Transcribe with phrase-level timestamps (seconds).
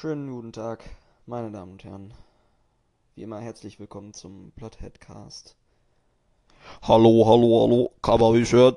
[0.00, 0.84] Schönen guten Tag,
[1.26, 2.14] meine Damen und Herren.
[3.16, 5.56] Wie immer herzlich willkommen zum Plotheadcast.
[6.82, 8.76] Hallo, hallo, hallo, kann man mich hören?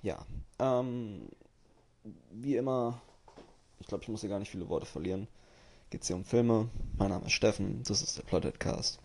[0.00, 0.24] Ja,
[0.58, 1.28] ähm,
[2.30, 2.98] wie immer,
[3.78, 5.28] ich glaube, ich muss hier gar nicht viele Worte verlieren.
[5.90, 6.70] Geht's hier um Filme.
[6.96, 9.00] Mein Name ist Steffen, das ist der Plotheadcast.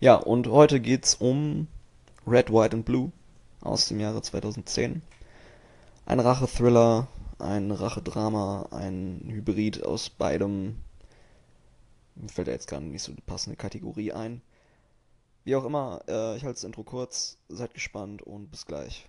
[0.00, 1.66] Ja, und heute geht's um
[2.26, 3.10] Red, White and Blue
[3.62, 5.00] aus dem Jahre 2010.
[6.04, 7.08] Ein Rachethriller,
[7.44, 10.76] ein Rachedrama, ein Hybrid aus beidem.
[12.14, 14.40] Mir fällt da jetzt gar nicht so die passende Kategorie ein.
[15.44, 19.06] Wie auch immer, äh, ich halte das Intro kurz, seid gespannt und bis gleich.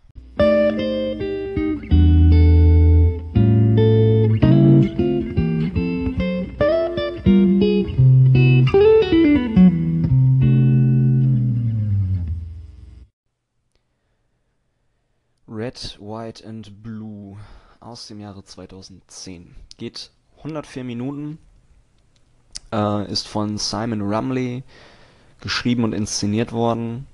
[15.47, 17.37] Red, White and Blue
[17.85, 19.55] aus dem Jahre 2010.
[19.77, 21.37] Geht 104 Minuten,
[22.73, 24.63] äh, ist von Simon Rumley
[25.39, 27.05] geschrieben und inszeniert worden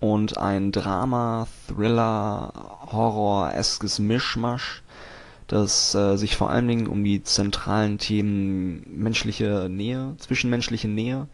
[0.00, 2.52] und ein Drama, Thriller,
[2.90, 4.82] Horror-eskes Mischmasch,
[5.46, 11.28] das äh, sich vor allen Dingen um die zentralen Themen menschliche Nähe, zwischenmenschliche Nähe,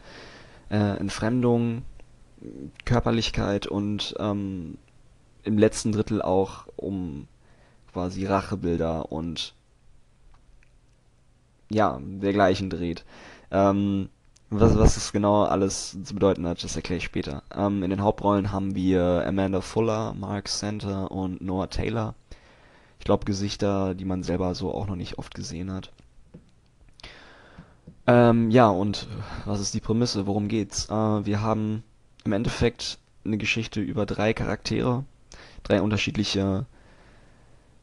[0.69, 1.83] äh, Entfremdung,
[2.85, 4.77] Körperlichkeit und ähm,
[5.43, 7.27] im letzten Drittel auch um
[7.93, 9.55] quasi Rachebilder und
[11.71, 13.05] ja, dergleichen dreht.
[13.51, 14.09] Ähm,
[14.51, 17.43] was, was das genau alles zu bedeuten hat, das erkläre ich später.
[17.55, 22.15] Ähm, in den Hauptrollen haben wir Amanda Fuller, Mark Center und Noah Taylor.
[22.99, 25.93] Ich glaube Gesichter, die man selber so auch noch nicht oft gesehen hat.
[28.07, 29.07] Ähm, ja, und
[29.45, 30.27] was ist die Prämisse?
[30.27, 30.89] Worum geht's?
[30.89, 31.83] Äh, wir haben
[32.25, 35.05] im Endeffekt eine Geschichte über drei Charaktere,
[35.63, 36.65] drei unterschiedliche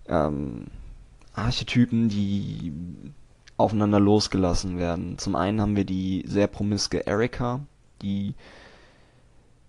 [0.08, 0.68] ähm,
[1.34, 2.74] Archetypen, die
[3.58, 5.18] aufeinander losgelassen werden.
[5.18, 7.62] Zum einen haben wir die sehr promiske Erika,
[8.02, 8.36] die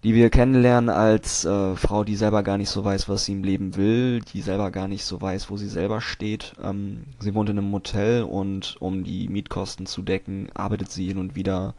[0.06, 3.43] die wir kennenlernen als äh, Frau, die selber gar nicht so weiß, was sie im
[3.43, 6.53] Leben will, die selber gar nicht so weiß, wo sie selber steht.
[6.62, 11.19] Ähm, sie wohnt in einem Motel und um die Mietkosten zu decken, arbeitet sie hin
[11.19, 11.75] und wieder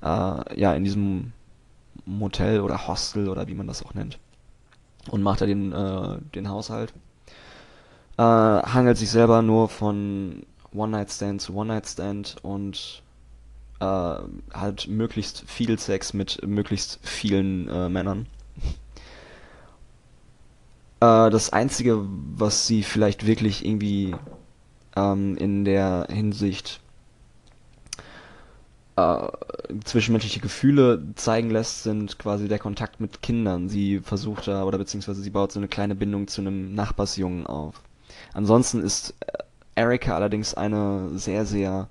[0.00, 1.32] äh, ja in diesem
[2.06, 4.20] Motel oder Hostel oder wie man das auch nennt
[5.10, 6.92] und macht da den äh, den Haushalt.
[8.20, 10.42] Äh, hangelt sich selber nur von
[10.74, 13.02] One-Night-Stand zu One-Night-Stand und
[13.80, 18.26] äh, hat möglichst viel Sex mit möglichst vielen äh, Männern.
[21.00, 22.04] Äh, das Einzige,
[22.34, 24.14] was sie vielleicht wirklich irgendwie
[24.96, 26.82] ähm, in der Hinsicht
[28.96, 29.28] äh,
[29.82, 33.70] zwischenmenschliche Gefühle zeigen lässt, sind quasi der Kontakt mit Kindern.
[33.70, 37.80] Sie versucht da, oder beziehungsweise sie baut so eine kleine Bindung zu einem Nachbarsjungen auf.
[38.32, 39.38] Ansonsten ist äh,
[39.74, 41.88] Erika allerdings eine sehr, sehr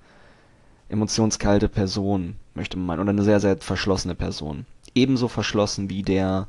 [0.90, 4.66] emotionskalte Person, möchte man meinen, oder eine sehr, sehr verschlossene Person.
[4.96, 6.48] Ebenso verschlossen wie der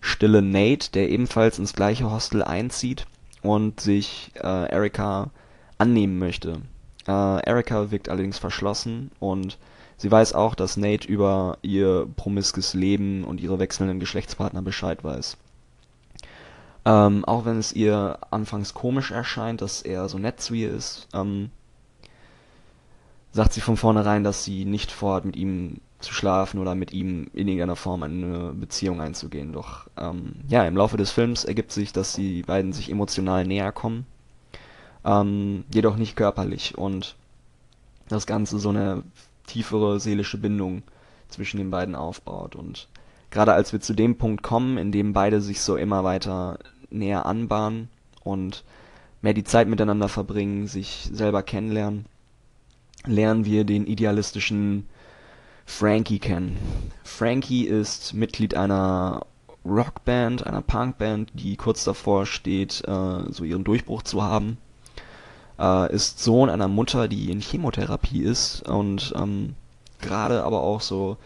[0.00, 3.06] stille Nate, der ebenfalls ins gleiche Hostel einzieht
[3.42, 5.30] und sich äh, Erika
[5.78, 6.60] annehmen möchte.
[7.06, 7.10] Äh,
[7.46, 9.58] Erika wirkt allerdings verschlossen und
[9.96, 15.36] sie weiß auch, dass Nate über ihr promiskes Leben und ihre wechselnden Geschlechtspartner Bescheid weiß.
[16.88, 21.06] Ähm, auch wenn es ihr anfangs komisch erscheint, dass er so nett zu ihr ist,
[21.12, 21.50] ähm,
[23.30, 27.28] sagt sie von vornherein, dass sie nicht vorhat, mit ihm zu schlafen oder mit ihm
[27.34, 29.52] in irgendeiner Form eine Beziehung einzugehen.
[29.52, 33.70] Doch ähm, ja, im Laufe des Films ergibt sich, dass die beiden sich emotional näher
[33.70, 34.06] kommen,
[35.04, 37.16] ähm, jedoch nicht körperlich und
[38.08, 39.02] das Ganze so eine
[39.46, 40.84] tiefere seelische Bindung
[41.28, 42.56] zwischen den beiden aufbaut.
[42.56, 42.88] Und
[43.28, 46.58] gerade als wir zu dem Punkt kommen, in dem beide sich so immer weiter
[46.90, 47.88] näher anbahnen
[48.24, 48.64] und
[49.22, 52.06] mehr die Zeit miteinander verbringen, sich selber kennenlernen,
[53.06, 54.86] lernen wir den idealistischen
[55.66, 56.56] Frankie kennen.
[57.04, 59.26] Frankie ist Mitglied einer
[59.64, 64.56] Rockband, einer Punkband, die kurz davor steht, äh, so ihren Durchbruch zu haben.
[65.58, 69.54] Äh, ist Sohn einer Mutter, die in Chemotherapie ist und ähm,
[70.00, 71.16] gerade aber auch so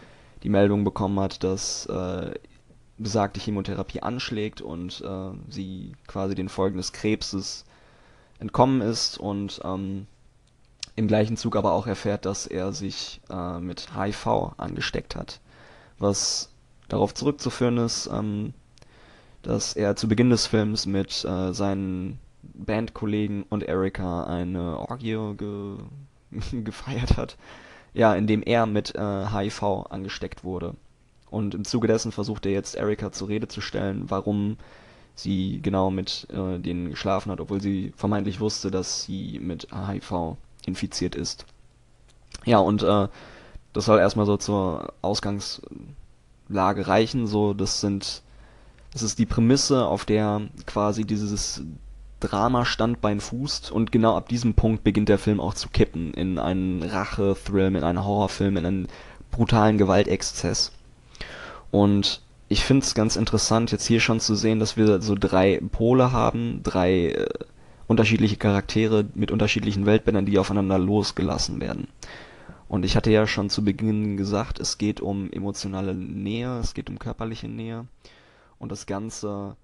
[0.43, 2.31] die Meldung bekommen hat, dass äh,
[2.97, 7.65] besagte Chemotherapie anschlägt und äh, sie quasi den Folgen des Krebses
[8.39, 10.07] entkommen ist und ähm,
[10.95, 15.39] im gleichen Zug aber auch erfährt, dass er sich äh, mit HIV angesteckt hat.
[15.97, 16.51] Was
[16.87, 18.53] darauf zurückzuführen ist, ähm,
[19.41, 25.77] dass er zu Beginn des Films mit äh, seinen Bandkollegen und Erika eine Orgie ge
[26.63, 27.37] gefeiert hat,
[27.93, 30.75] ja, indem er mit äh, HIV angesteckt wurde.
[31.33, 34.57] Und im Zuge dessen versucht er jetzt Erika zur Rede zu stellen, warum
[35.15, 40.37] sie genau mit äh, denen geschlafen hat, obwohl sie vermeintlich wusste, dass sie mit HIV
[40.67, 41.47] infiziert ist.
[42.45, 43.07] Ja, und äh,
[43.73, 47.25] das soll erstmal so zur Ausgangslage reichen.
[47.25, 48.21] So, das sind,
[48.91, 51.63] das ist die Prämisse, auf der quasi dieses
[52.19, 56.37] Drama Standbein fußt und genau ab diesem Punkt beginnt der Film auch zu kippen in
[56.37, 58.87] einen Rache-Thrill, in einen Horrorfilm, in einen
[59.31, 60.73] brutalen Gewaltexzess.
[61.73, 65.59] Und ich finde es ganz interessant, jetzt hier schon zu sehen, dass wir so drei
[65.71, 67.29] Pole haben, drei äh,
[67.87, 71.87] unterschiedliche Charaktere mit unterschiedlichen Weltbändern, die aufeinander losgelassen werden.
[72.67, 76.91] Und ich hatte ja schon zu Beginn gesagt, es geht um emotionale Nähe, es geht
[76.91, 77.87] um körperliche Nähe.
[78.59, 79.57] Und das Ganze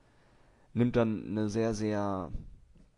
[0.73, 2.31] nimmt dann eine sehr, sehr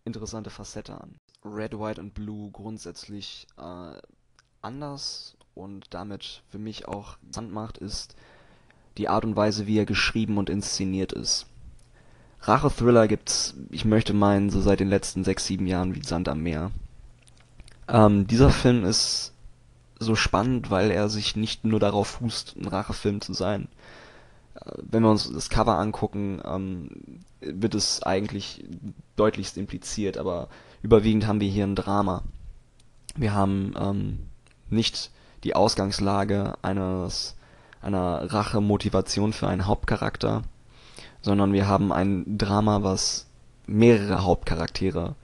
[0.06, 1.16] interessante Facette an.
[1.44, 4.00] Red, White und Blue grundsätzlich äh,
[4.62, 8.16] anders und damit für mich auch interessant macht, ist
[8.98, 11.46] die Art und Weise, wie er geschrieben und inszeniert ist.
[12.42, 16.42] Rache-Thriller gibt's, ich möchte meinen, so seit den letzten sechs, sieben Jahren wie Sand am
[16.42, 16.72] Meer.
[17.88, 19.34] Ähm, dieser Film ist
[20.00, 23.68] so spannend, weil er sich nicht nur darauf fußt, ein Rachefilm zu sein.
[24.56, 26.90] Äh, wenn wir uns das Cover angucken, ähm,
[27.42, 28.64] wird es eigentlich
[29.16, 30.48] deutlichst impliziert, aber
[30.82, 32.24] überwiegend haben wir hier ein Drama.
[33.16, 34.20] Wir haben ähm,
[34.70, 35.12] nicht
[35.44, 37.36] die Ausgangslage eines
[37.82, 40.44] einer Rache-Motivation für einen Hauptcharakter,
[41.22, 43.28] sondern wir haben ein Drama, was
[43.68, 45.16] mehrere Hauptcharaktere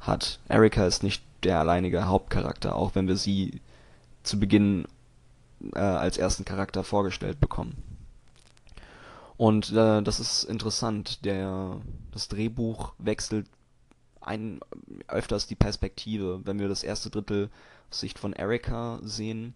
[0.00, 0.38] hat.
[0.48, 3.60] Erika ist nicht der alleinige Hauptcharakter, auch wenn wir sie
[4.22, 4.86] zu Beginn
[5.74, 7.76] äh, als ersten Charakter vorgestellt bekommen.
[9.36, 11.24] Und äh, das ist interessant.
[11.24, 11.80] Der,
[12.12, 13.46] das Drehbuch wechselt
[14.20, 14.60] ein,
[15.08, 16.40] öfters die Perspektive.
[16.44, 17.50] Wenn wir das erste Drittel
[17.90, 19.54] aus Sicht von Erika sehen,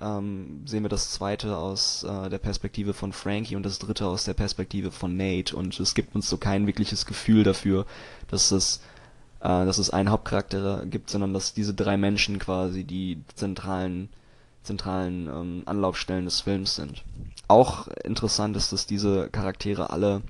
[0.00, 4.24] ähm, sehen wir das zweite aus äh, der Perspektive von Frankie und das dritte aus
[4.24, 5.54] der Perspektive von Nate.
[5.54, 7.86] Und es gibt uns so kein wirkliches Gefühl dafür,
[8.28, 8.80] dass es,
[9.40, 14.08] äh, dass es einen Hauptcharakter gibt, sondern dass diese drei Menschen quasi die zentralen,
[14.62, 17.04] zentralen ähm, Anlaufstellen des Films sind.
[17.48, 20.22] Auch interessant ist, dass diese Charaktere alle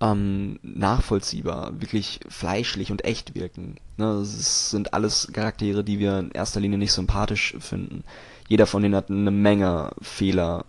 [0.00, 3.76] ähm, nachvollziehbar, wirklich fleischlich und echt wirken.
[3.96, 8.04] Ne, es sind alles Charaktere, die wir in erster Linie nicht sympathisch finden.
[8.48, 10.64] Jeder von denen hat eine Menge Fehler.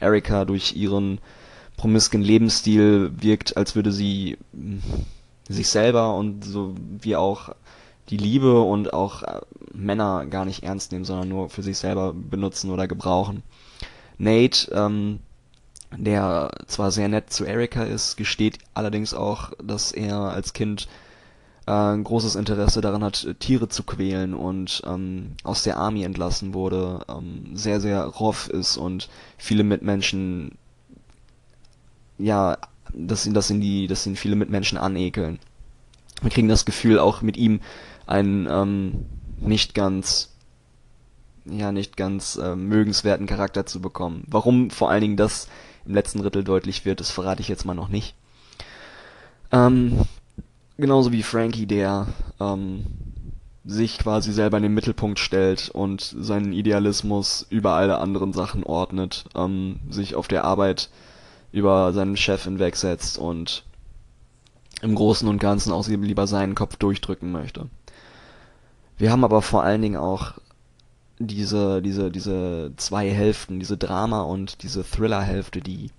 [0.00, 1.20] Erika durch ihren
[1.76, 4.82] promisken Lebensstil wirkt, als würde sie hm,
[5.48, 7.54] sich selber und so wie auch
[8.10, 9.40] die Liebe und auch äh,
[9.72, 13.42] Männer gar nicht ernst nehmen, sondern nur für sich selber benutzen oder gebrauchen.
[14.18, 15.20] Nate ähm,
[15.96, 20.88] der zwar sehr nett zu Erika ist, gesteht allerdings auch, dass er als Kind
[21.66, 26.54] äh, ein großes Interesse daran hat, Tiere zu quälen und ähm, aus der Army entlassen
[26.54, 29.08] wurde, ähm, sehr, sehr rough ist und
[29.38, 30.58] viele Mitmenschen,
[32.18, 32.58] ja,
[32.92, 35.38] dass ihn, dass ihn die, dass ihn viele Mitmenschen anekeln.
[36.22, 37.60] Wir kriegen das Gefühl, auch mit ihm
[38.06, 39.06] einen ähm,
[39.40, 40.30] nicht ganz
[41.46, 44.24] ja nicht ganz äh, mögenswerten Charakter zu bekommen.
[44.26, 45.48] Warum vor allen Dingen das
[45.86, 48.14] im letzten Drittel deutlich wird, das verrate ich jetzt mal noch nicht.
[49.52, 50.00] Ähm,
[50.76, 52.06] genauso wie Frankie, der
[52.40, 52.86] ähm,
[53.64, 59.24] sich quasi selber in den Mittelpunkt stellt und seinen Idealismus über alle anderen Sachen ordnet,
[59.34, 60.90] ähm, sich auf der Arbeit
[61.52, 63.64] über seinen Chef hinwegsetzt und
[64.82, 67.68] im Großen und Ganzen auch lieber seinen Kopf durchdrücken möchte.
[68.98, 70.34] Wir haben aber vor allen Dingen auch
[71.18, 75.90] diese, diese, diese zwei Hälften, diese Drama- und diese Thriller-Hälfte, die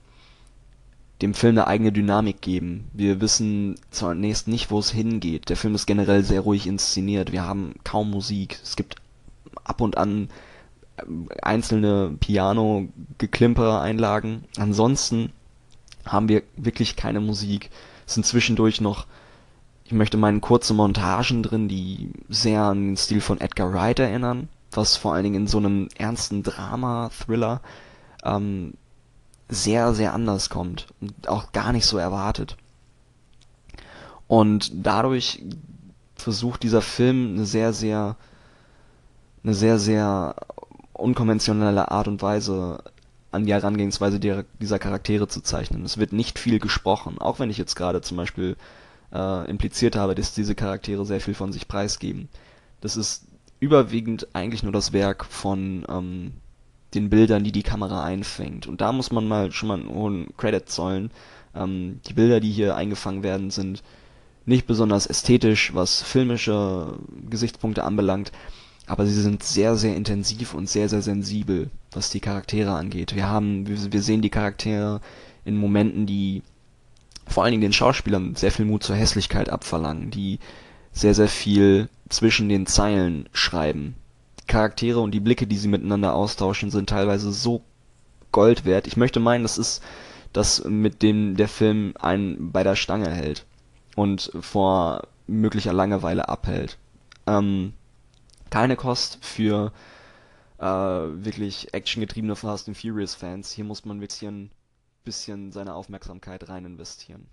[1.22, 2.89] dem Film eine eigene Dynamik geben.
[2.93, 5.48] Wir wissen zunächst nicht, wo es hingeht.
[5.50, 7.31] Der Film ist generell sehr ruhig inszeniert.
[7.31, 8.60] Wir haben kaum Musik.
[8.62, 8.98] Es gibt
[9.63, 10.27] ab und an
[11.01, 14.43] ähm, einzelne Piano-Geklimper-Einlagen.
[14.57, 15.31] Ansonsten
[16.05, 17.69] haben wir wirklich keine Musik.
[18.05, 19.07] Es sind zwischendurch noch,
[19.86, 24.50] ich möchte meinen, kurze Montagen drin, die sehr an den Stil von Edgar Wright erinnern
[24.77, 27.62] was vor allen Dingen in so einem ernsten Drama-Thriller
[28.24, 28.74] ähm,
[29.48, 32.58] sehr, sehr anders kommt und auch gar nicht so erwartet.
[34.27, 35.44] Und dadurch
[36.15, 38.15] versucht dieser Film eine sehr, sehr,
[39.44, 40.36] eine sehr, sehr
[40.94, 42.84] unkonventionelle Art und Weise
[43.32, 45.84] an die Herangehensweise dieser Charaktere zu zeichnen.
[45.84, 48.55] Es wird nicht viel gesprochen, auch wenn ich jetzt gerade zum Beispiel
[49.13, 52.29] äh, impliziert habe, dass diese Charaktere sehr viel von sich preisgeben.
[52.82, 53.25] Das ist
[53.65, 56.34] überwiegend eigentlich nur das Werk von ähm,
[56.93, 58.67] den Bildern, die die Kamera einfängt.
[58.67, 61.12] Und da muss man mal schon mal einen hohen Credit zollen.
[61.55, 63.84] Ähm, die Bilder, die hier eingefangen werden, sind
[64.45, 68.31] nicht besonders ästhetisch, was filmische Gesichtspunkte anbelangt,
[68.86, 73.15] aber sie sind sehr, sehr intensiv und sehr, sehr sensibel, was die Charaktere angeht.
[73.15, 75.01] Wir haben, wir, wir sehen die Charaktere
[75.43, 76.43] in Momenten, die
[77.27, 80.38] vor allen Dingen den Schauspielern sehr viel Mut zur Hässlichkeit abverlangen, die
[80.96, 83.96] sehr, sehr viel zwischen den Zeilen schreiben.
[84.40, 87.62] Die Charaktere und die Blicke, die sie miteinander austauschen, sind teilweise so
[88.32, 88.88] Gold wert.
[88.88, 89.84] Ich möchte meinen, das ist
[90.34, 93.46] das, mit dem der Film einen bei der Stange hält
[93.96, 96.78] und vor möglicher Langeweile abhält.
[97.28, 97.74] Ähm,
[98.50, 99.74] keine Kost für
[100.60, 103.52] äh, wirklich actiongetriebene Fast and Furious Fans.
[103.52, 104.50] Hier muss man wirklich ein
[105.04, 107.28] bisschen seine Aufmerksamkeit rein investieren.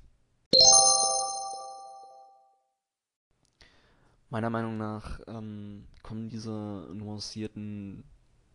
[4.32, 8.02] Meiner Meinung nach ähm, kommen diese nuancierten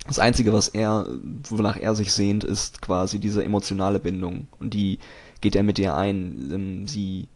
[0.08, 1.06] Das Einzige, was er,
[1.50, 4.48] wonach er sich sehnt, ist quasi diese emotionale Bindung.
[4.62, 5.00] Und die
[5.42, 6.50] geht er mit ihr ein.
[6.50, 7.28] Ähm, sie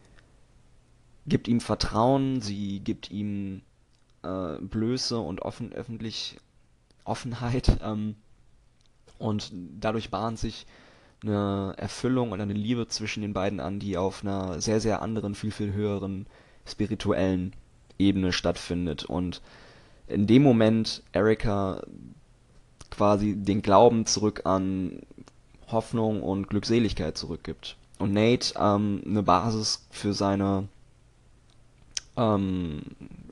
[1.26, 3.62] gibt ihm Vertrauen, sie gibt ihm
[4.28, 6.38] äh, Blöße und offen, öffentlich
[7.04, 7.80] Offenheit.
[7.84, 8.16] Ähm,
[9.18, 10.66] und dadurch bahnt sich
[11.24, 15.34] eine Erfüllung und eine Liebe zwischen den beiden an, die auf einer sehr, sehr anderen,
[15.34, 16.28] viel, viel höheren
[16.66, 17.54] spirituellen
[17.98, 19.06] Ebene stattfindet.
[19.06, 19.42] Und
[20.08, 21.82] in dem Moment Erika
[22.92, 25.02] quasi den Glauben zurück an
[25.68, 27.76] Hoffnung und Glückseligkeit zurückgibt.
[28.00, 30.68] Und Nate ähm, eine Basis für seine
[32.18, 32.82] ähm,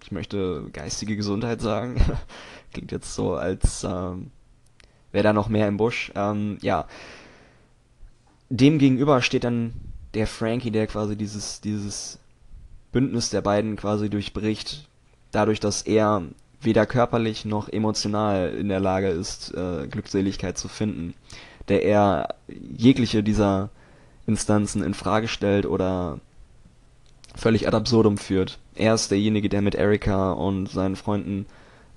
[0.02, 2.00] ich möchte geistige Gesundheit sagen.
[2.74, 4.32] Klingt jetzt so, als ähm,
[5.12, 6.12] wäre da noch mehr im Busch.
[6.16, 6.88] Ähm, ja.
[8.50, 9.74] Dem gegenüber steht dann
[10.14, 12.20] der Frankie, der quasi dieses, dieses
[12.92, 14.88] Bündnis der beiden quasi durchbricht,
[15.32, 16.24] dadurch, dass er
[16.62, 21.14] weder körperlich noch emotional in der Lage ist, äh, Glückseligkeit zu finden,
[21.68, 23.70] der er jegliche dieser
[24.28, 26.20] Instanzen in Frage stellt oder
[27.36, 28.60] völlig ad absurdum führt.
[28.76, 31.46] Er ist derjenige, der mit Erika und seinen Freunden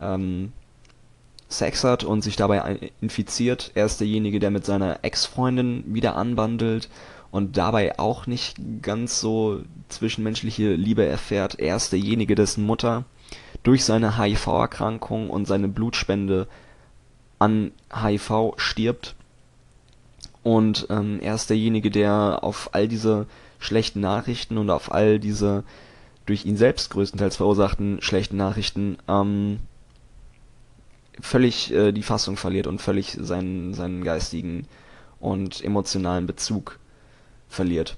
[0.01, 0.53] ähm,
[1.49, 3.73] Sex hat und sich dabei infiziert.
[3.75, 6.91] Er ist derjenige, der mit seiner Ex-Freundin wieder anbandelt
[7.31, 11.59] und dabei auch nicht ganz so zwischenmenschliche Liebe erfährt.
[11.59, 13.05] Er ist derjenige, dessen Mutter
[13.63, 16.49] durch seine HIV-Erkrankung und seine Blutspende
[17.39, 19.15] an HIV stirbt.
[20.43, 23.27] Und ähm, er ist derjenige, der auf all diese
[23.59, 25.65] schlechten Nachrichten und auf all diese
[26.27, 29.61] durch ihn selbst größtenteils verursachten schlechten Nachrichten ähm,
[31.21, 34.67] völlig äh, die Fassung verliert und völlig seinen, seinen geistigen
[35.21, 36.79] und emotionalen Bezug
[37.49, 37.97] verliert.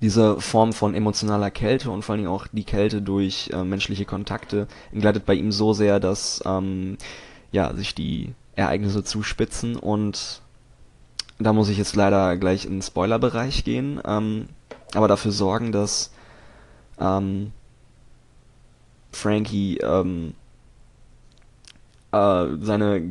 [0.00, 4.06] Diese Form von emotionaler Kälte und vor allen Dingen auch die Kälte durch äh, menschliche
[4.06, 6.96] Kontakte entgleitet bei ihm so sehr, dass ähm,
[7.52, 10.40] ja, sich die Ereignisse zuspitzen und
[11.40, 14.48] da muss ich jetzt leider gleich in den Spoilerbereich gehen, ähm,
[14.94, 16.12] aber dafür sorgen, dass
[16.98, 17.52] ähm,
[19.12, 20.34] Frankie ähm,
[22.12, 23.02] äh, seine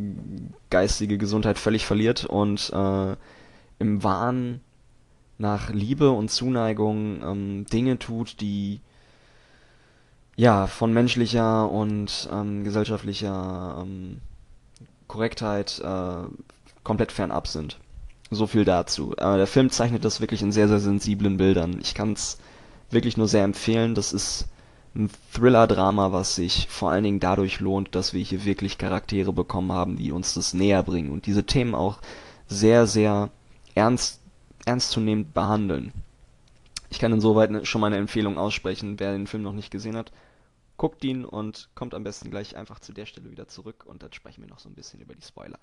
[0.70, 3.16] geistige Gesundheit völlig verliert und äh,
[3.80, 4.62] im Wahn
[5.38, 8.82] nach Liebe und Zuneigung ähm, Dinge tut, die
[10.36, 14.22] ja von menschlicher und ähm, gesellschaftlicher ähm,
[15.08, 16.28] Korrektheit äh,
[16.84, 17.80] komplett fernab sind.
[18.32, 19.16] So viel dazu.
[19.18, 21.80] Aber der Film zeichnet das wirklich in sehr, sehr sensiblen Bildern.
[21.82, 22.38] Ich kann es
[22.92, 23.96] wirklich nur sehr empfehlen.
[23.96, 24.48] Das ist
[24.96, 29.72] ein Thriller-Drama, was sich vor allen Dingen dadurch lohnt, dass wir hier wirklich Charaktere bekommen
[29.72, 32.00] haben, die uns das näher bringen und diese Themen auch
[32.48, 33.30] sehr, sehr
[33.76, 34.20] ernst,
[34.66, 35.94] ernstzunehmend behandeln.
[36.90, 40.12] Ich kann insoweit schon meine Empfehlung aussprechen, wer den Film noch nicht gesehen hat,
[40.78, 44.14] guckt ihn und kommt am besten gleich einfach zu der Stelle wieder zurück und dann
[44.14, 45.60] sprechen wir noch so ein bisschen über die Spoiler.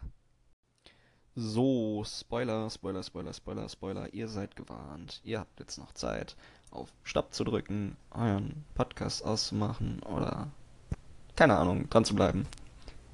[1.38, 5.20] So, Spoiler, Spoiler, Spoiler, Spoiler, Spoiler, ihr seid gewarnt.
[5.22, 6.34] Ihr habt jetzt noch Zeit,
[6.70, 10.48] auf Stopp zu drücken, euren Podcast auszumachen oder
[11.36, 12.46] keine Ahnung, dran zu bleiben.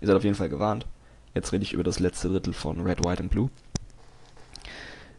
[0.01, 0.87] Ihr seid auf jeden Fall gewarnt.
[1.35, 3.51] Jetzt rede ich über das letzte Drittel von Red, White and Blue.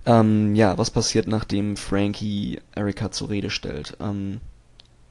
[0.05, 3.97] Ähm, ja, was passiert, nachdem Frankie Erika zur Rede stellt?
[3.99, 4.39] Ähm,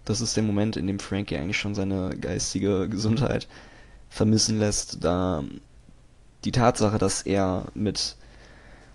[0.06, 3.48] das ist der Moment, in dem Frankie eigentlich schon seine geistige Gesundheit
[4.08, 5.44] vermissen lässt, da
[6.44, 8.16] die Tatsache, dass er mit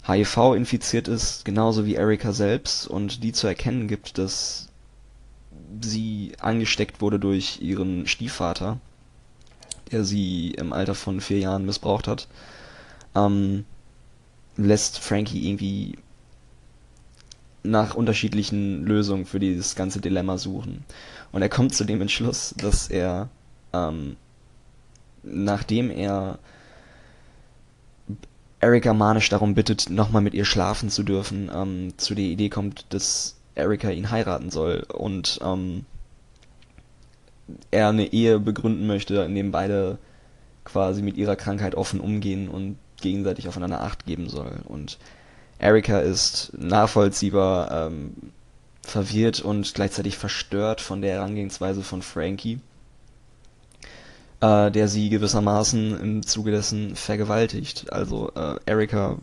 [0.05, 4.69] HIV infiziert ist, genauso wie Erika selbst, und die zu erkennen gibt, dass
[5.81, 8.79] sie angesteckt wurde durch ihren Stiefvater,
[9.91, 12.27] der sie im Alter von vier Jahren missbraucht hat,
[13.15, 13.65] ähm,
[14.55, 15.97] lässt Frankie irgendwie
[17.63, 20.85] nach unterschiedlichen Lösungen für dieses ganze Dilemma suchen.
[21.31, 23.29] Und er kommt zu dem Entschluss, dass er,
[23.73, 24.15] ähm,
[25.23, 26.39] nachdem er
[28.59, 32.85] Erika manisch darum bittet, nochmal mit ihr schlafen zu dürfen, ähm, zu der Idee kommt,
[32.89, 35.85] dass Erika ihn heiraten soll und ähm,
[37.71, 39.97] er eine Ehe begründen möchte, in dem beide
[40.63, 44.59] quasi mit ihrer Krankheit offen umgehen und gegenseitig aufeinander Acht geben soll.
[44.65, 44.97] Und
[45.59, 48.13] Erika ist nachvollziehbar ähm,
[48.81, 52.59] verwirrt und gleichzeitig verstört von der Herangehensweise von Frankie
[54.41, 57.91] äh, der sie gewissermaßen im Zuge dessen vergewaltigt.
[57.91, 59.17] Also äh, Erika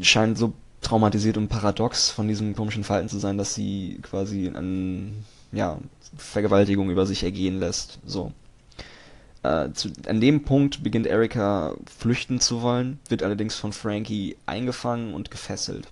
[0.00, 5.24] scheint so traumatisiert und paradox von diesem komischen Verhalten zu sein, dass sie quasi an
[5.52, 5.78] ja,
[6.16, 7.98] Vergewaltigung über sich ergehen lässt.
[8.04, 8.32] So.
[9.42, 15.14] Äh, zu, an dem Punkt beginnt Erika flüchten zu wollen, wird allerdings von Frankie eingefangen
[15.14, 15.88] und gefesselt.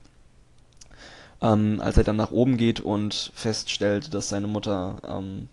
[1.43, 5.49] Ähm, als er dann nach oben geht und feststellt, dass seine Mutter ähm,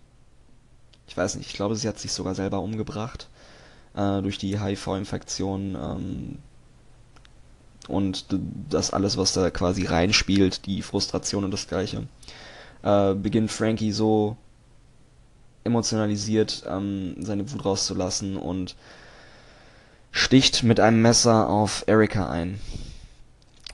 [1.08, 3.28] ich weiß nicht, ich glaube, sie hat sich sogar selber umgebracht
[3.94, 6.38] äh, durch die HIV-Infektion ähm,
[7.88, 8.26] und
[8.68, 12.06] das alles, was da quasi reinspielt, die Frustration und das Gleiche,
[12.82, 14.36] äh, beginnt Frankie so
[15.64, 18.76] emotionalisiert ähm, seine Wut rauszulassen und
[20.10, 22.60] sticht mit einem Messer auf Erika ein.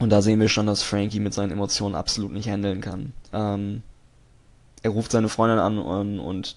[0.01, 3.13] Und da sehen wir schon, dass Frankie mit seinen Emotionen absolut nicht handeln kann.
[3.33, 3.83] Ähm,
[4.83, 6.57] er ruft seine Freundin an und, und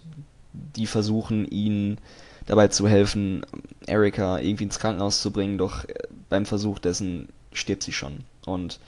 [0.76, 1.98] die versuchen ihn
[2.46, 3.46] dabei zu helfen,
[3.86, 5.93] Erika irgendwie ins Krankenhaus zu bringen, doch äh,
[6.30, 8.20] beim Versuch dessen stirbt sie schon.
[8.46, 8.80] Und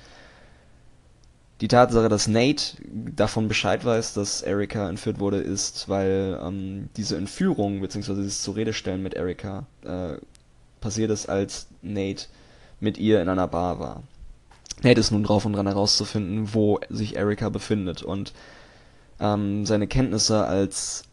[1.62, 7.18] die Tatsache, dass Nate davon Bescheid weiß, dass Erika entführt wurde, ist, weil ähm, diese
[7.18, 8.16] Entführung bzw.
[8.16, 10.14] dieses Zuredestellen mit Erika äh,
[10.80, 12.28] passiert ist, als Nate
[12.80, 14.04] mit ihr in einer Bar war.
[14.84, 18.32] Nate ist nun drauf und dran herauszufinden, wo sich Erika befindet und
[19.20, 21.04] ähm, seine Kenntnisse als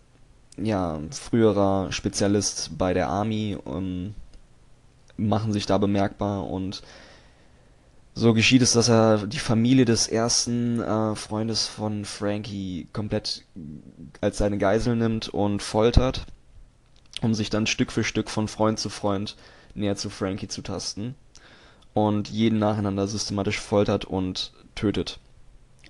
[0.57, 4.15] ja, früherer Spezialist bei der Army um,
[5.17, 6.83] machen sich da bemerkbar und
[8.15, 13.45] so geschieht es, dass er die Familie des ersten äh, Freundes von Frankie komplett
[14.23, 16.25] als seine Geisel nimmt und foltert,
[17.21, 19.37] um sich dann Stück für Stück von Freund zu Freund
[19.75, 21.15] näher zu Frankie zu tasten
[21.93, 25.19] und jeden nacheinander systematisch foltert und tötet.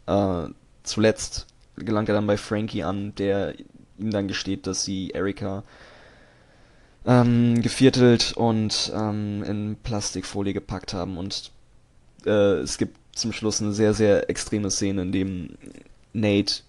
[0.07, 0.49] Äh,
[0.83, 3.55] zuletzt gelangt er dann bei Frankie an, der
[3.99, 5.63] ihm dann gesteht, dass sie Erika
[7.07, 11.51] ähm, geviertelt und ähm, in Plastikfolie gepackt haben und
[12.27, 15.49] äh, es gibt zum Schluss eine sehr, sehr extreme Szene, in dem
[16.13, 16.63] Nate,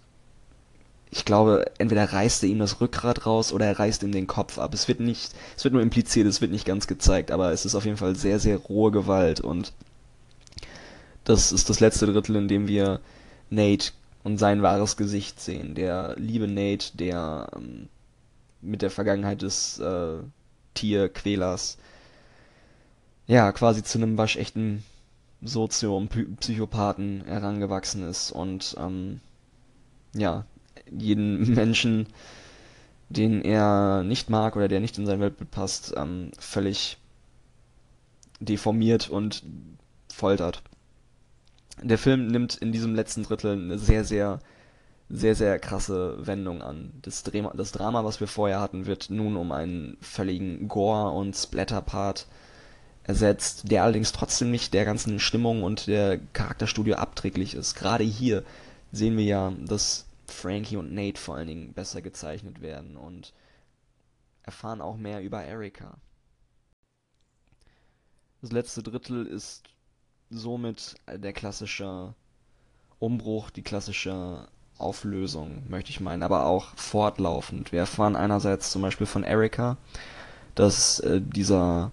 [1.09, 4.57] ich glaube, entweder reißt er ihm das Rückgrat raus oder er reißt ihm den Kopf
[4.57, 4.73] ab.
[4.73, 7.75] Es wird nicht, es wird nur impliziert, es wird nicht ganz gezeigt, aber es ist
[7.75, 9.73] auf jeden Fall sehr, sehr rohe Gewalt und
[11.23, 12.99] das ist das letzte Drittel, in dem wir
[13.49, 13.91] Nate
[14.27, 15.73] und sein wahres Gesicht sehen.
[15.73, 17.87] Der liebe Nate, der ähm,
[18.59, 20.17] mit der Vergangenheit des äh,
[20.73, 21.77] Tierquälers
[23.25, 24.83] ja quasi zu einem waschechten
[25.41, 29.21] Soziopsychopathen herangewachsen ist und ähm,
[30.13, 30.43] ja
[30.91, 32.07] jeden Menschen,
[33.07, 36.97] den er nicht mag oder der nicht in sein Weltbild passt, ähm, völlig
[38.41, 39.43] deformiert und
[40.13, 40.63] foltert
[41.81, 44.39] der Film nimmt in diesem letzten Drittel eine sehr, sehr,
[45.09, 46.93] sehr, sehr krasse Wendung an.
[47.01, 51.35] Das, Drama, das Drama, was wir vorher hatten, wird nun um einen völligen Gore- und
[51.35, 52.27] Splatter-Part
[53.03, 57.75] ersetzt, der allerdings trotzdem nicht der ganzen Stimmung und der Charakterstudio abträglich ist.
[57.75, 58.43] Gerade hier
[58.91, 63.33] sehen wir ja, dass Frankie und Nate vor allen Dingen besser gezeichnet werden und
[64.43, 65.97] erfahren auch mehr über Erika.
[68.41, 69.63] Das letzte Drittel ist
[70.29, 72.13] somit der klassische
[72.99, 77.71] Umbruch, die klassische Auflösung, möchte ich meinen, aber auch fortlaufend.
[77.71, 79.77] Wir erfahren einerseits zum Beispiel von Erika,
[80.55, 81.91] dass äh, dieser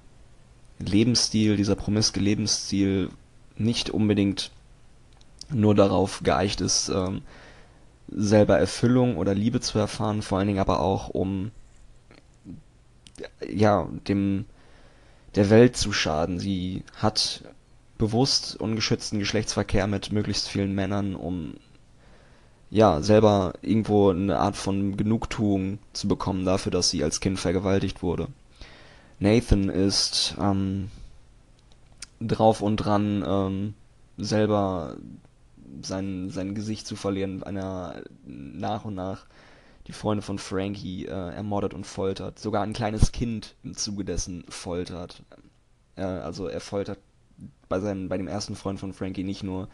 [0.79, 3.11] Lebensstil, dieser promiske Lebensstil
[3.57, 4.51] nicht unbedingt
[5.51, 7.23] nur darauf geeicht ist, ähm,
[8.09, 11.53] selber Erfüllung oder Liebe zu erfahren, vor allen Dingen aber auch um
[13.49, 14.47] ja dem
[15.35, 16.39] der Welt zu schaden.
[16.39, 17.43] Sie hat
[17.99, 21.55] bewusst ungeschützten Geschlechtsverkehr mit möglichst vielen Männern, um
[22.71, 28.03] ja selber irgendwo eine Art von Genugtuung zu bekommen dafür, dass sie als Kind vergewaltigt
[28.03, 28.29] wurde.
[29.21, 30.91] Nathan ist ähm,
[32.21, 33.75] drauf und dran, ähm,
[34.19, 34.97] selber
[35.83, 39.27] sein, sein Gesicht zu verlieren, wenn er nach und nach
[39.87, 42.39] die Freunde von Frankie äh, ermordet und foltert.
[42.39, 45.23] Sogar ein kleines Kind im Zuge dessen foltert.
[45.97, 46.99] Äh, also er foltert
[47.69, 49.69] bei, seinem, bei dem ersten Freund von Frankie nicht nur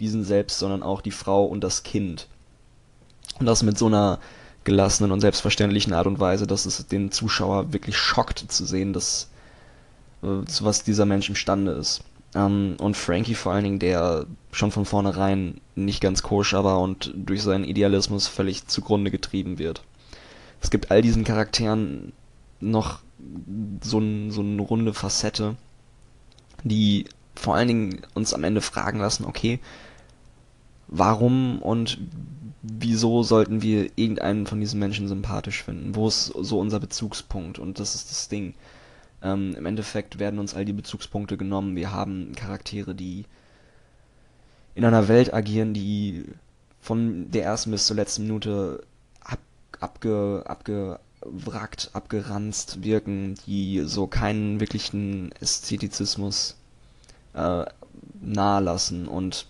[0.00, 2.28] diesen selbst, sondern auch die Frau und das Kind.
[3.38, 4.18] Und das mit so einer
[4.64, 9.30] gelassenen und selbstverständlichen Art und Weise, dass es den Zuschauer wirklich schockt zu sehen, dass
[10.22, 12.02] äh, zu was dieser Mensch imstande ist.
[12.34, 17.12] Ähm, und Frankie vor allen Dingen, der schon von vornherein nicht ganz koscher war und
[17.14, 19.82] durch seinen Idealismus völlig zugrunde getrieben wird.
[20.60, 22.12] Es gibt all diesen Charakteren
[22.60, 23.00] noch
[23.82, 25.56] so, ein, so eine runde Facette,
[26.68, 29.60] die vor allen Dingen uns am Ende fragen lassen, okay,
[30.88, 31.98] warum und
[32.62, 35.94] wieso sollten wir irgendeinen von diesen Menschen sympathisch finden?
[35.94, 37.58] Wo ist so unser Bezugspunkt?
[37.58, 38.54] Und das ist das Ding.
[39.22, 41.76] Ähm, Im Endeffekt werden uns all die Bezugspunkte genommen.
[41.76, 43.24] Wir haben Charaktere, die
[44.74, 46.24] in einer Welt agieren, die
[46.80, 48.82] von der ersten bis zur letzten Minute
[49.20, 49.38] ab,
[49.80, 56.56] abge, abgewrackt, abgeranzt wirken, die so keinen wirklichen Ästhetizismus
[57.34, 57.64] äh,
[58.20, 59.08] nahelassen.
[59.08, 59.46] Und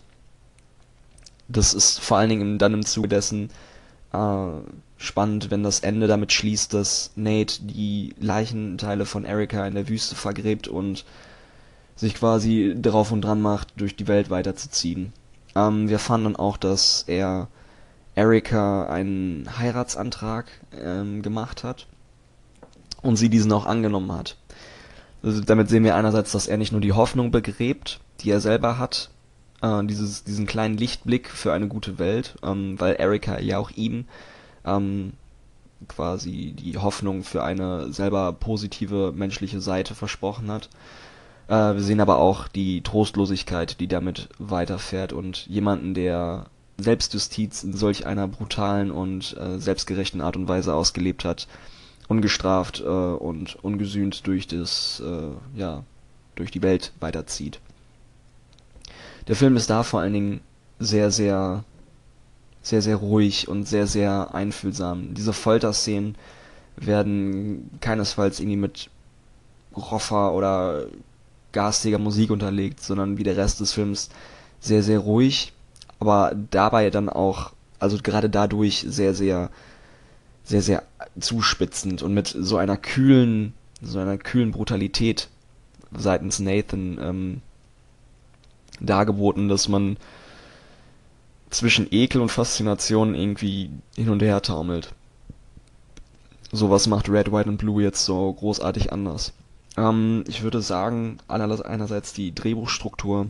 [1.49, 3.51] das ist vor allen Dingen dann im Zuge dessen
[4.13, 4.49] äh,
[4.97, 10.15] spannend, wenn das Ende damit schließt, dass Nate die Leichenteile von Erika in der Wüste
[10.15, 11.05] vergräbt und
[11.95, 15.13] sich quasi drauf und dran macht, durch die Welt weiterzuziehen.
[15.55, 17.49] Ähm, wir dann auch, dass er
[18.17, 21.87] Erika einen Heiratsantrag ähm, gemacht hat
[23.03, 24.37] und sie diesen auch angenommen hat.
[25.23, 28.79] Also damit sehen wir einerseits, dass er nicht nur die Hoffnung begräbt, die er selber
[28.79, 29.11] hat,
[29.61, 34.07] äh, dieses, diesen kleinen Lichtblick für eine gute Welt, ähm, weil Erika ja auch ihm
[34.65, 35.13] ähm,
[35.87, 40.71] quasi die Hoffnung für eine selber positive menschliche Seite versprochen hat.
[41.49, 46.47] Äh, wir sehen aber auch die Trostlosigkeit, die damit weiterfährt und jemanden, der
[46.79, 51.49] Selbstjustiz in solch einer brutalen und äh, selbstgerechten Art und Weise ausgelebt hat,
[52.09, 55.85] ungestraft äh, und ungesühnt durch das, äh, ja,
[56.35, 57.61] durch die Welt weiterzieht.
[59.29, 60.41] Der Film ist da vor allen Dingen
[60.79, 61.65] sehr, sehr
[62.67, 65.15] sehr, sehr ruhig und sehr, sehr einfühlsam.
[65.15, 66.17] Diese Folterszenen
[66.77, 68.91] werden keinesfalls irgendwie mit
[69.77, 70.87] roffer oder
[71.53, 74.09] garstiger Musik unterlegt, sondern wie der Rest des Films
[74.59, 75.53] sehr, sehr ruhig,
[75.99, 79.51] aber dabei dann auch, also gerade dadurch sehr, sehr,
[80.45, 80.83] sehr, sehr
[81.19, 85.29] zuspitzend und mit so einer kühlen, so einer kühlen Brutalität
[85.97, 87.43] seitens Nathan ähm,
[88.81, 89.97] dargeboten, dass man
[91.51, 94.93] zwischen Ekel und Faszination irgendwie hin und her taumelt.
[96.53, 99.33] Sowas macht Red, White und Blue jetzt so großartig anders.
[99.77, 103.29] Ähm, ich würde sagen, einerseits die Drehbuchstruktur,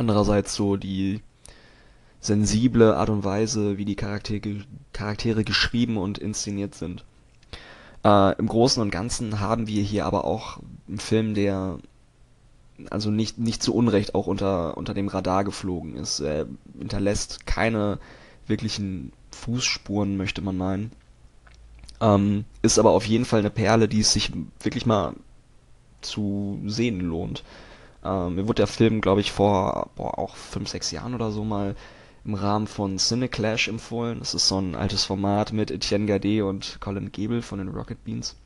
[0.00, 1.20] andererseits so die
[2.20, 7.04] sensible Art und Weise, wie die Charaktere, Charaktere geschrieben und inszeniert sind.
[8.04, 10.58] Äh, Im Großen und Ganzen haben wir hier aber auch
[10.88, 11.78] einen Film, der
[12.88, 16.20] also nicht, nicht zu Unrecht auch unter, unter dem Radar geflogen ist.
[16.20, 16.46] Er
[16.78, 17.98] hinterlässt keine
[18.46, 20.92] wirklichen Fußspuren, möchte man meinen.
[22.00, 25.12] Ähm, ist aber auf jeden Fall eine Perle, die es sich wirklich mal
[26.00, 27.44] zu sehen lohnt.
[28.04, 31.44] Ähm, mir wurde der Film, glaube ich, vor boah, auch fünf, sechs Jahren oder so
[31.44, 31.74] mal
[32.24, 34.18] im Rahmen von Cineclash empfohlen.
[34.18, 38.02] Das ist so ein altes Format mit Etienne Gade und Colin Gable von den Rocket
[38.04, 38.36] Beans.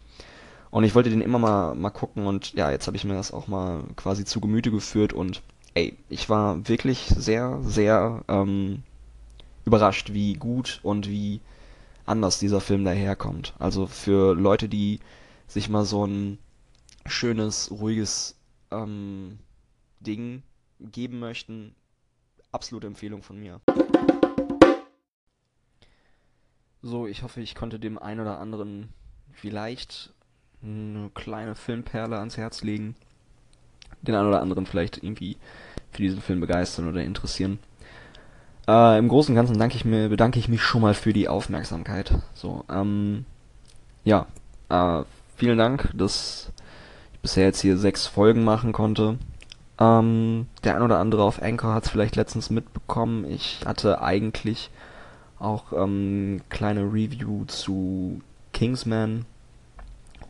[0.70, 3.32] Und ich wollte den immer mal, mal gucken und ja, jetzt habe ich mir das
[3.32, 5.42] auch mal quasi zu Gemüte geführt und
[5.74, 8.82] ey, ich war wirklich sehr, sehr ähm,
[9.64, 11.40] überrascht, wie gut und wie
[12.06, 13.54] anders dieser Film daherkommt.
[13.58, 15.00] Also für Leute, die
[15.46, 16.38] sich mal so ein
[17.06, 18.36] schönes, ruhiges
[18.70, 19.38] ähm,
[20.04, 20.42] Ding
[20.78, 21.74] geben möchten,
[22.52, 23.60] absolute Empfehlung von mir.
[26.84, 28.90] so, ich hoffe, ich konnte dem einen oder anderen
[29.32, 30.12] vielleicht
[30.62, 32.94] eine kleine Filmperle ans Herz legen.
[34.02, 35.36] Den einen oder anderen vielleicht irgendwie
[35.90, 37.58] für diesen Film begeistern oder interessieren.
[38.68, 41.28] Äh, Im Großen und Ganzen danke ich mir, bedanke ich mich schon mal für die
[41.28, 42.14] Aufmerksamkeit.
[42.34, 43.24] So, ähm,
[44.04, 44.26] ja,
[44.68, 45.04] äh,
[45.36, 46.52] vielen Dank, dass
[47.14, 49.18] ich bisher jetzt hier sechs Folgen machen konnte.
[49.78, 53.24] Ähm, der ein oder andere auf Anchor hat es vielleicht letztens mitbekommen.
[53.28, 54.70] Ich hatte eigentlich
[55.38, 58.20] auch ähm, kleine Review zu
[58.52, 59.26] Kingsman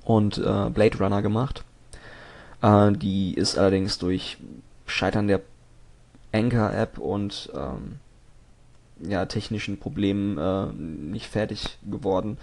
[0.05, 1.65] und äh, Blade Runner gemacht.
[2.63, 4.39] Äh, die ist allerdings durch
[4.87, 5.41] Scheitern der
[6.33, 7.99] Anchor-App und ähm,
[9.01, 12.39] ja, technischen Problemen äh, nicht fertig geworden.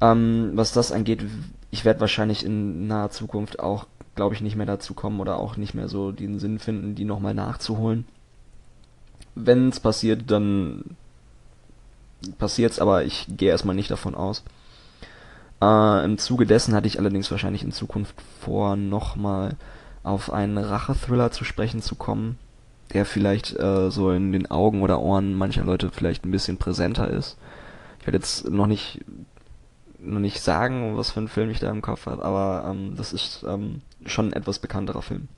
[0.00, 1.24] Ähm, was das angeht,
[1.70, 3.86] ich werde wahrscheinlich in naher Zukunft auch,
[4.18, 7.04] glaube ich, nicht mehr dazu kommen oder auch nicht mehr so den Sinn finden, die
[7.04, 8.04] nochmal nachzuholen.
[9.36, 10.96] Wenn es passiert, dann
[12.36, 14.42] passiert's, aber ich gehe erstmal nicht davon aus.
[15.62, 19.54] Äh, Im Zuge dessen hatte ich allerdings wahrscheinlich in Zukunft vor, nochmal
[20.02, 22.38] auf einen Rachethriller zu sprechen zu kommen,
[22.92, 27.08] der vielleicht äh, so in den Augen oder Ohren mancher Leute vielleicht ein bisschen präsenter
[27.08, 27.36] ist.
[28.00, 29.00] Ich werde jetzt noch nicht
[30.08, 33.12] noch nicht sagen, was für einen Film ich da im Kopf habe, aber ähm, das
[33.12, 35.28] ist ähm, schon ein etwas bekannterer Film.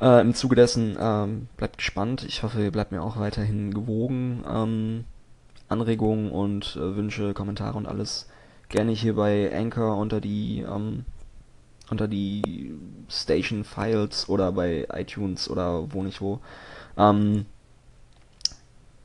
[0.00, 2.24] Äh, Im Zuge dessen ähm, bleibt gespannt.
[2.24, 4.44] Ich hoffe, ihr bleibt mir auch weiterhin gewogen.
[4.48, 5.04] Ähm,
[5.68, 8.28] Anregungen und äh, Wünsche, Kommentare und alles
[8.68, 11.04] gerne hier bei Anchor unter die ähm,
[11.90, 12.74] unter die
[13.08, 16.40] Station Files oder bei iTunes oder wo nicht wo.
[16.96, 17.46] Ähm,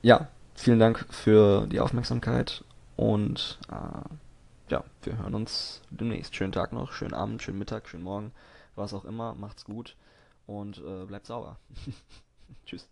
[0.02, 2.64] ja, vielen Dank für die Aufmerksamkeit
[3.00, 6.36] und äh, ja, wir hören uns demnächst.
[6.36, 8.34] Schönen Tag noch, schönen Abend, schönen Mittag, schönen Morgen,
[8.76, 9.36] was auch immer.
[9.36, 9.96] Macht's gut
[10.48, 11.58] und äh, bleibt sauber.
[12.66, 12.90] Tschüss.